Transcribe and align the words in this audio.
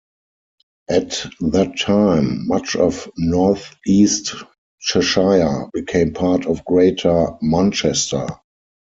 At 0.89 1.11
that 1.41 1.77
time, 1.77 2.47
much 2.47 2.75
of 2.75 3.07
north 3.19 3.75
east 3.85 4.33
Cheshire 4.79 5.69
became 5.73 6.15
part 6.15 6.47
of 6.47 6.65
Greater 6.65 7.35
Manchester. 7.39 8.25